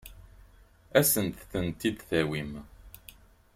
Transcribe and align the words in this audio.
Ad 0.97 1.05
asen-tent-id-tawim? 1.07 2.51